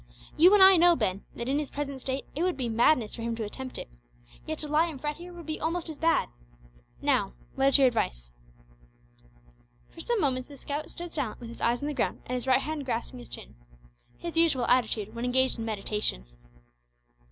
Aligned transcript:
You 0.35 0.51
and 0.55 0.63
I 0.63 0.77
know, 0.77 0.95
Ben, 0.95 1.25
that 1.35 1.47
in 1.47 1.59
his 1.59 1.69
present 1.69 2.01
state 2.01 2.25
it 2.35 2.41
would 2.41 2.57
be 2.57 2.69
madness 2.69 3.13
for 3.13 3.21
him 3.21 3.35
to 3.35 3.43
attempt 3.43 3.77
it; 3.77 3.87
yet 4.47 4.57
to 4.57 4.67
lie 4.67 4.87
and 4.87 4.99
fret 4.99 5.17
here 5.17 5.31
would 5.31 5.45
be 5.45 5.59
almost 5.61 5.89
as 5.89 5.99
bad. 5.99 6.27
Now, 7.03 7.33
what 7.53 7.67
is 7.67 7.77
your 7.77 7.85
advice?" 7.85 8.31
For 9.91 10.01
some 10.01 10.19
moments 10.19 10.47
the 10.49 10.57
scout 10.57 10.89
stood 10.89 11.11
silent 11.11 11.39
with 11.39 11.49
his 11.49 11.61
eyes 11.61 11.83
on 11.83 11.87
the 11.87 11.93
ground 11.93 12.23
and 12.25 12.33
his 12.33 12.47
right 12.47 12.61
hand 12.61 12.83
grasping 12.83 13.19
his 13.19 13.29
chin 13.29 13.53
his 14.17 14.35
usual 14.35 14.65
attitude 14.65 15.13
when 15.13 15.23
engaged 15.23 15.59
in 15.59 15.65
meditation. 15.65 16.25